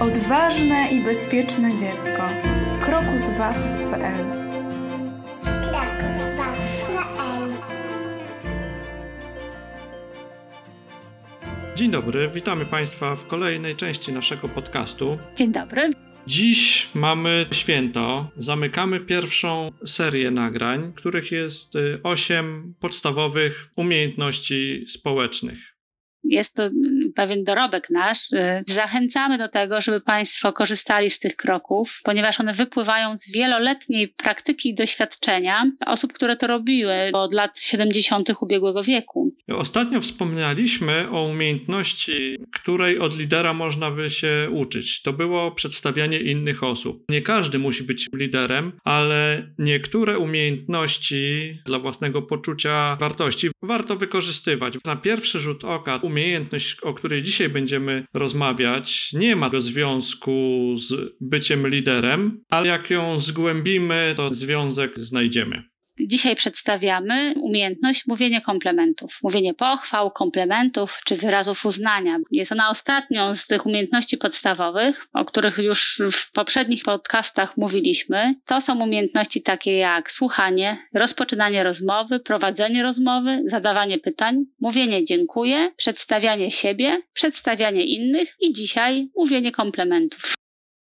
[0.00, 2.22] Odważne i bezpieczne dziecko.
[2.84, 4.24] krokuswaw.pl
[11.76, 15.18] Dzień dobry, witamy Państwa w kolejnej części naszego podcastu.
[15.36, 15.90] Dzień dobry.
[16.26, 18.30] Dziś mamy święto.
[18.36, 25.69] Zamykamy pierwszą serię nagrań, których jest y, osiem podstawowych umiejętności społecznych
[26.30, 26.70] jest to
[27.14, 28.32] pewien dorobek nasz.
[28.32, 34.08] Y, zachęcamy do tego, żeby Państwo korzystali z tych kroków, ponieważ one wypływają z wieloletniej
[34.08, 38.30] praktyki i doświadczenia osób, które to robiły od lat 70.
[38.40, 39.29] ubiegłego wieku.
[39.50, 45.02] Ostatnio wspomnieliśmy o umiejętności, której od lidera można by się uczyć.
[45.02, 47.04] To było przedstawianie innych osób.
[47.08, 54.74] Nie każdy musi być liderem, ale niektóre umiejętności dla własnego poczucia wartości warto wykorzystywać.
[54.84, 61.68] Na pierwszy rzut oka umiejętność, o której dzisiaj będziemy rozmawiać, nie ma związku z byciem
[61.68, 65.69] liderem, ale jak ją zgłębimy, to związek znajdziemy.
[66.06, 72.18] Dzisiaj przedstawiamy umiejętność mówienia komplementów, mówienie pochwał, komplementów czy wyrazów uznania.
[72.30, 78.34] Jest ona ostatnią z tych umiejętności podstawowych, o których już w poprzednich podcastach mówiliśmy.
[78.46, 86.50] To są umiejętności takie jak słuchanie, rozpoczynanie rozmowy, prowadzenie rozmowy, zadawanie pytań, mówienie dziękuję, przedstawianie
[86.50, 90.39] siebie, przedstawianie innych i dzisiaj mówienie komplementów.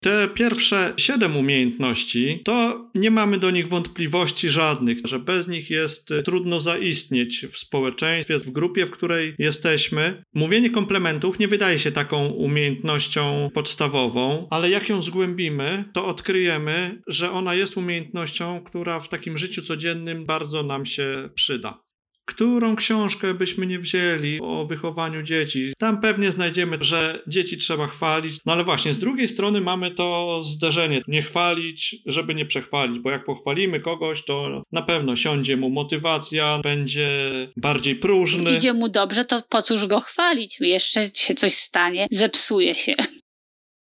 [0.00, 6.10] Te pierwsze siedem umiejętności, to nie mamy do nich wątpliwości żadnych, że bez nich jest
[6.10, 10.22] y, trudno zaistnieć w społeczeństwie, w grupie, w której jesteśmy.
[10.34, 17.30] Mówienie komplementów nie wydaje się taką umiejętnością podstawową, ale jak ją zgłębimy, to odkryjemy, że
[17.30, 21.87] ona jest umiejętnością, która w takim życiu codziennym bardzo nam się przyda
[22.28, 25.72] którą książkę byśmy nie wzięli o wychowaniu dzieci.
[25.78, 30.40] Tam pewnie znajdziemy, że dzieci trzeba chwalić, no ale właśnie z drugiej strony mamy to
[30.44, 31.02] zderzenie.
[31.08, 36.58] Nie chwalić, żeby nie przechwalić, bo jak pochwalimy kogoś, to na pewno siądzie mu motywacja,
[36.62, 37.08] będzie
[37.56, 38.56] bardziej próżny.
[38.56, 40.60] Idzie mu dobrze, to po cóż go chwalić?
[40.60, 42.94] Jeszcze się coś stanie, zepsuje się.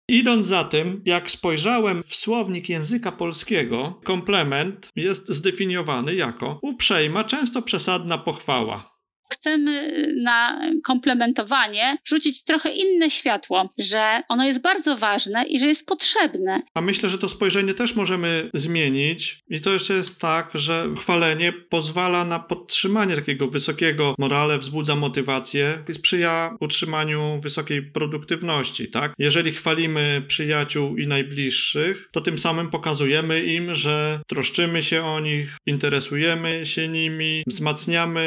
[0.09, 7.61] Idąc za tym, jak spojrzałem w słownik języka polskiego, komplement jest zdefiniowany jako uprzejma, często
[7.61, 8.94] przesadna pochwała
[9.29, 15.85] chcemy na komplementowanie rzucić trochę inne światło, że ono jest bardzo ważne i że jest
[15.85, 16.61] potrzebne.
[16.73, 21.53] A myślę, że to spojrzenie też możemy zmienić i to jeszcze jest tak, że chwalenie
[21.53, 29.13] pozwala na podtrzymanie takiego wysokiego morale, wzbudza motywację i sprzyja utrzymaniu wysokiej produktywności, tak?
[29.17, 35.57] Jeżeli chwalimy przyjaciół i najbliższych, to tym samym pokazujemy im, że troszczymy się o nich,
[35.65, 38.25] interesujemy się nimi, wzmacniamy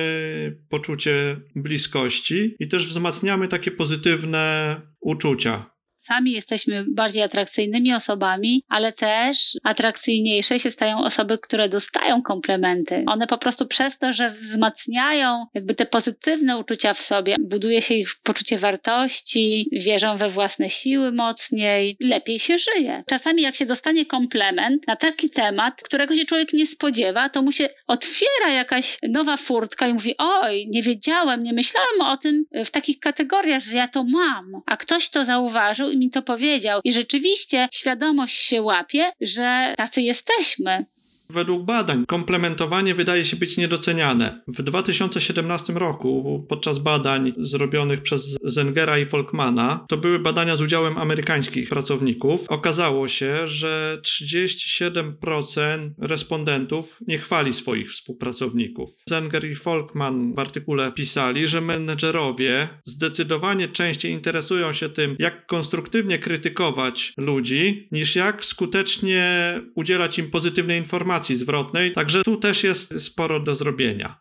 [0.69, 5.71] poczucie poczucie bliskości i też wzmacniamy takie pozytywne uczucia
[6.09, 13.05] sami jesteśmy bardziej atrakcyjnymi osobami, ale też atrakcyjniejsze się stają osoby, które dostają komplementy.
[13.07, 17.95] One po prostu przez to, że wzmacniają jakby te pozytywne uczucia w sobie, buduje się
[17.95, 23.05] ich poczucie wartości, wierzą we własne siły mocniej, lepiej się żyje.
[23.07, 27.53] Czasami jak się dostanie komplement na taki temat, którego się człowiek nie spodziewa, to mu
[27.53, 32.71] się otwiera jakaś nowa furtka i mówi: Oj, nie wiedziałem, nie myślałem o tym w
[32.71, 34.63] takich kategoriach, że ja to mam.
[34.67, 36.81] A ktoś to zauważył mi to powiedział.
[36.85, 40.85] I rzeczywiście świadomość się łapie, że tacy jesteśmy.
[41.33, 44.43] Według badań komplementowanie wydaje się być niedoceniane.
[44.47, 50.99] W 2017 roku, podczas badań zrobionych przez Zengera i Folkmana, to były badania z udziałem
[50.99, 58.91] amerykańskich pracowników, okazało się, że 37% respondentów nie chwali swoich współpracowników.
[59.09, 66.19] Zenger i Folkman w artykule pisali, że menedżerowie zdecydowanie częściej interesują się tym, jak konstruktywnie
[66.19, 73.03] krytykować ludzi, niż jak skutecznie udzielać im pozytywnej informacji informacji zwrotnej, także tu też jest
[73.03, 74.21] sporo do zrobienia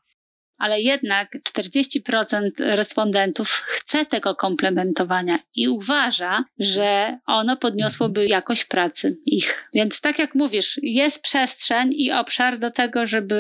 [0.57, 9.63] ale jednak 40% respondentów chce tego komplementowania i uważa, że ono podniosłoby jakość pracy ich.
[9.73, 13.35] Więc tak jak mówisz, jest przestrzeń i obszar do tego, żeby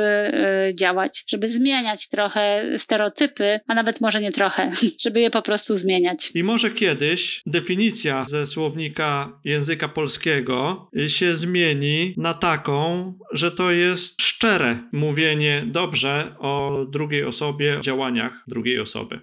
[0.69, 4.71] y, działać, żeby zmieniać trochę stereotypy, a nawet może nie trochę,
[5.03, 6.31] żeby je po prostu zmieniać.
[6.35, 14.21] I może kiedyś definicja ze słownika języka polskiego się zmieni na taką, że to jest
[14.21, 19.19] szczere mówienie dobrze o drugiej osobie, działaniach drugiej osoby.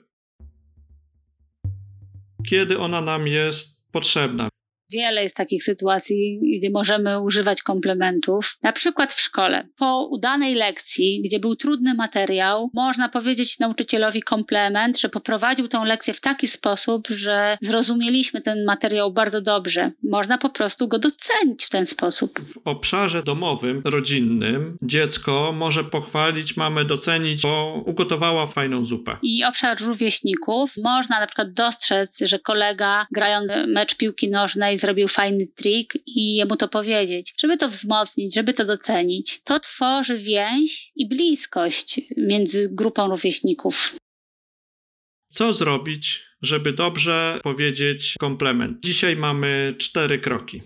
[2.47, 4.49] Kiedy ona nam jest potrzebna?
[4.95, 8.59] Wiele jest takich sytuacji, gdzie możemy używać komplementów.
[8.63, 9.69] Na przykład w szkole.
[9.79, 16.15] Po udanej lekcji, gdzie był trudny materiał, można powiedzieć nauczycielowi komplement, że poprowadził tę lekcję
[16.15, 19.93] w taki sposób, że zrozumieliśmy ten materiał bardzo dobrze.
[20.03, 22.41] Można po prostu go docenić w ten sposób.
[22.41, 29.17] W obszarze domowym, rodzinnym, dziecko może pochwalić mamę, docenić, bo ugotowała fajną zupę.
[29.23, 35.47] I obszar rówieśników można na przykład dostrzec, że kolega grając mecz piłki nożnej zrobił fajny
[35.47, 39.41] trik i jemu to powiedzieć, żeby to wzmocnić, żeby to docenić.
[39.45, 43.95] To tworzy więź i bliskość między grupą rówieśników.
[45.31, 48.79] Co zrobić, żeby dobrze powiedzieć komplement?
[48.83, 50.63] Dzisiaj mamy cztery kroki.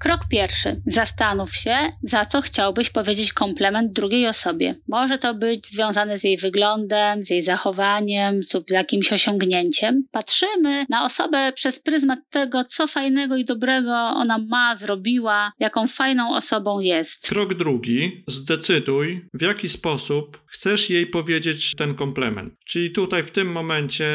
[0.00, 0.82] Krok pierwszy.
[0.86, 4.74] Zastanów się, za co chciałbyś powiedzieć komplement drugiej osobie.
[4.88, 10.04] Może to być związane z jej wyglądem, z jej zachowaniem lub jakimś osiągnięciem.
[10.10, 16.36] Patrzymy na osobę przez pryzmat tego, co fajnego i dobrego ona ma, zrobiła, jaką fajną
[16.36, 17.28] osobą jest.
[17.28, 18.24] Krok drugi.
[18.28, 22.54] Zdecyduj, w jaki sposób chcesz jej powiedzieć ten komplement.
[22.66, 24.06] Czyli tutaj w tym momencie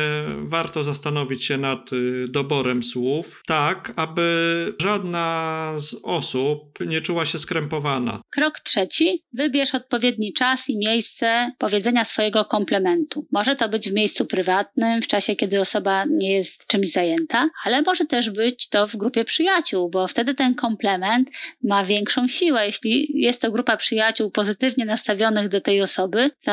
[0.43, 7.39] warto zastanowić się nad y, doborem słów, tak aby żadna z osób nie czuła się
[7.39, 8.21] skrępowana.
[8.29, 9.23] Krok trzeci.
[9.33, 13.25] Wybierz odpowiedni czas i miejsce powiedzenia swojego komplementu.
[13.31, 17.81] Może to być w miejscu prywatnym, w czasie, kiedy osoba nie jest czymś zajęta, ale
[17.81, 21.29] może też być to w grupie przyjaciół, bo wtedy ten komplement
[21.63, 22.65] ma większą siłę.
[22.65, 26.51] Jeśli jest to grupa przyjaciół pozytywnie nastawionych do tej osoby, to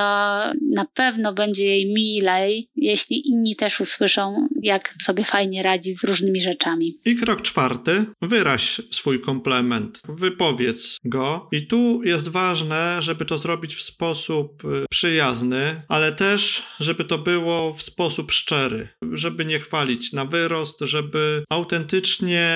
[0.73, 6.41] na pewno będzie jej milej, jeśli inni też usłyszą, jak sobie fajnie radzi z różnymi
[6.41, 6.99] rzeczami.
[7.05, 8.05] I krok czwarty.
[8.23, 11.49] Wyraź swój swój komplement, wypowiedz go.
[11.53, 17.19] I tu jest ważne, żeby to zrobić w sposób y, przyjazny, ale też, żeby to
[17.19, 22.49] było w sposób szczery, żeby nie chwalić na wyrost, żeby autentycznie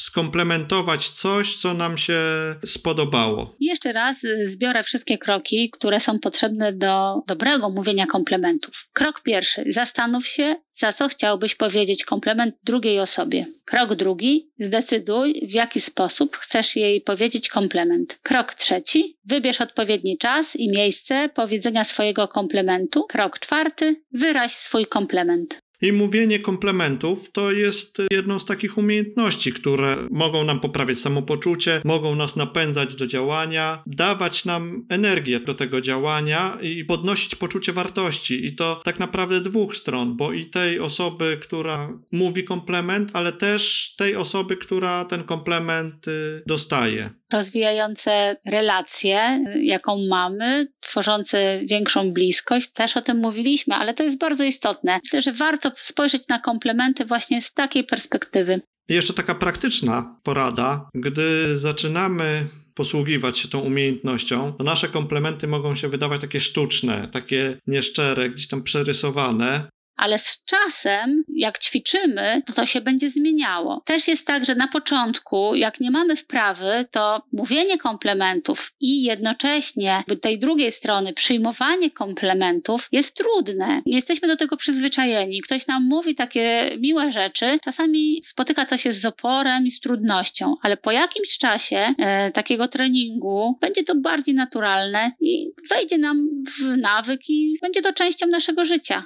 [0.00, 2.20] skomplementować coś, co nam się
[2.66, 3.56] spodobało.
[3.60, 8.74] jeszcze raz y, zbiorę wszystkie kroki, które są potrzebne do dobrego mówienia komplementów.
[8.92, 13.46] Krok pierwszy: zastanów się, za co chciałbyś powiedzieć komplement drugiej osobie.
[13.64, 15.95] Krok drugi: zdecyduj, w jaki sposób
[16.32, 18.18] chcesz jej powiedzieć komplement.
[18.22, 23.04] Krok trzeci: wybierz odpowiedni czas i miejsce powiedzenia swojego komplementu.
[23.08, 25.58] Krok czwarty: wyraź swój komplement.
[25.82, 32.14] I mówienie komplementów to jest jedną z takich umiejętności, które mogą nam poprawiać samopoczucie, mogą
[32.14, 38.46] nas napędzać do działania, dawać nam energię do tego działania i podnosić poczucie wartości.
[38.46, 43.94] I to tak naprawdę dwóch stron, bo i tej osoby, która mówi komplement, ale też
[43.98, 52.72] tej osoby, która ten komplement y, dostaje rozwijające relacje, jaką mamy, tworzące większą bliskość.
[52.72, 55.00] Też o tym mówiliśmy, ale to jest bardzo istotne.
[55.04, 58.60] Myślę, że warto spojrzeć na komplementy właśnie z takiej perspektywy.
[58.88, 65.88] Jeszcze taka praktyczna porada, gdy zaczynamy posługiwać się tą umiejętnością, to nasze komplementy mogą się
[65.88, 72.66] wydawać takie sztuczne, takie nieszczere, gdzieś tam przerysowane, ale z czasem, jak ćwiczymy, to to
[72.66, 73.82] się będzie zmieniało.
[73.86, 80.04] Też jest tak, że na początku, jak nie mamy wprawy, to mówienie komplementów i jednocześnie
[80.22, 83.82] tej drugiej strony przyjmowanie komplementów jest trudne.
[83.86, 85.42] Nie jesteśmy do tego przyzwyczajeni.
[85.42, 90.54] Ktoś nam mówi takie miłe rzeczy, czasami spotyka to się z oporem i z trudnością,
[90.62, 96.28] ale po jakimś czasie e, takiego treningu będzie to bardziej naturalne i wejdzie nam
[96.58, 99.04] w nawyk i będzie to częścią naszego życia.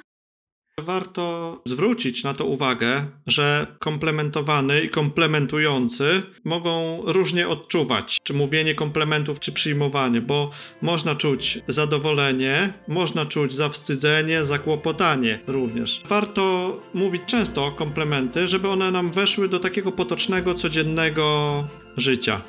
[0.82, 9.40] Warto zwrócić na to uwagę, że komplementowany i komplementujący mogą różnie odczuwać, czy mówienie komplementów,
[9.40, 10.50] czy przyjmowanie, bo
[10.82, 16.02] można czuć zadowolenie, można czuć zawstydzenie, zakłopotanie również.
[16.08, 21.64] Warto mówić często komplementy, żeby one nam weszły do takiego potocznego, codziennego
[21.96, 22.40] życia.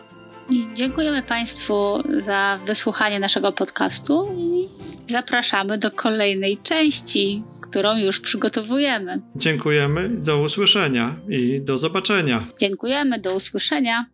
[0.74, 4.70] Dziękujemy Państwu za wysłuchanie naszego podcastu i
[5.12, 9.22] zapraszamy do kolejnej części którą już przygotowujemy.
[9.36, 12.48] Dziękujemy, do usłyszenia i do zobaczenia.
[12.60, 14.06] Dziękujemy, do usłyszenia.